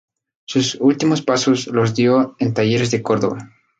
Sus 0.47 0.73
últimos 0.81 1.21
pasos 1.21 1.67
los 1.67 1.93
dio 1.93 2.35
en 2.39 2.55
Talleres 2.55 2.89
de 2.89 3.03
Córdoba. 3.03 3.51